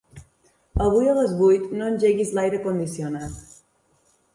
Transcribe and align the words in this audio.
Avui 0.85 1.11
a 1.11 1.13
les 1.19 1.37
vuit 1.43 1.69
no 1.77 1.93
engeguis 1.93 2.35
l'aire 2.39 2.65
condicionat. 2.67 3.41